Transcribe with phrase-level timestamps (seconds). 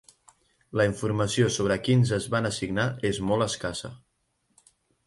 [0.79, 3.95] La informació sobre quins es van assignar és molt escassa.